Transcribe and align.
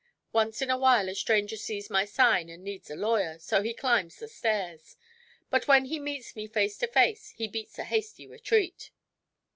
Once 0.33 0.63
in 0.63 0.71
a 0.71 0.79
while 0.79 1.07
a 1.09 1.13
stranger 1.13 1.55
sees 1.55 1.87
my 1.87 2.05
sign 2.05 2.49
and 2.49 2.63
needs 2.63 2.89
a 2.89 2.95
lawyer, 2.95 3.37
so 3.37 3.61
he 3.61 3.71
climbs 3.71 4.15
the 4.17 4.27
stairs. 4.27 4.97
But 5.51 5.67
when 5.67 5.85
he 5.85 5.99
meets 5.99 6.35
me 6.35 6.47
face 6.47 6.75
to 6.79 6.87
face 6.87 7.33
he 7.37 7.47
beats 7.47 7.77
a 7.77 7.83
hasty 7.83 8.25
retreat." 8.25 8.89